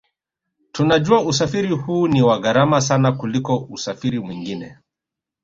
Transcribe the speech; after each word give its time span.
Tunajua 0.71 1.21
usafiri 1.21 1.71
huu 1.75 2.07
ni 2.07 2.21
wa 2.21 2.39
gharama 2.39 2.81
sana 2.81 3.11
kuliko 3.11 3.57
usafiri 3.57 4.19
mwingine 4.19 4.77